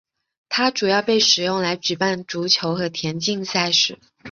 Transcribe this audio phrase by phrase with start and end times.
[0.49, 3.99] 它主要被使用来举办足球和田径赛事。